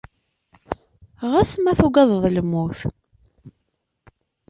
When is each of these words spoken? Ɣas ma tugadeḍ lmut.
Ɣas 1.31 1.51
ma 1.59 1.71
tugadeḍ 1.79 2.23
lmut. 2.35 2.79